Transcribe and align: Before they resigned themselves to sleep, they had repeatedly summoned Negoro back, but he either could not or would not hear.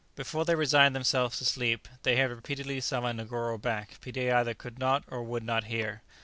Before 0.15 0.45
they 0.45 0.55
resigned 0.55 0.95
themselves 0.95 1.37
to 1.37 1.45
sleep, 1.45 1.87
they 2.01 2.15
had 2.15 2.31
repeatedly 2.31 2.81
summoned 2.81 3.19
Negoro 3.19 3.59
back, 3.61 3.99
but 4.03 4.15
he 4.15 4.31
either 4.31 4.55
could 4.55 4.79
not 4.79 5.03
or 5.07 5.21
would 5.23 5.43
not 5.43 5.65
hear. 5.65 6.01